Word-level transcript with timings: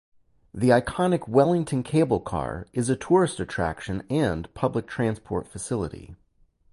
The 0.51 0.69
iconic 0.69 1.27
Wellington 1.27 1.83
Cable 1.83 2.19
Car 2.21 2.65
is 2.73 2.89
a 2.89 2.95
tourist 2.95 3.39
attraction 3.39 4.01
and 4.09 4.51
public 4.55 4.87
transport 4.87 5.47
facility. 5.47 6.15